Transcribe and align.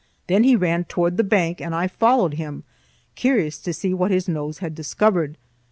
Then 0.25 0.43
he 0.43 0.55
ran 0.55 0.85
toward 0.85 1.17
the 1.17 1.23
Bank, 1.23 1.61
and 1.61 1.75
I 1.75 1.85
followed 1.87 2.33
him, 2.33 2.63
curious 3.13 3.59
to 3.59 3.71
see 3.71 3.93
what 3.93 4.09
his 4.09 4.27
nose 4.27 4.57
had 4.57 4.73
discovered. 4.73 5.37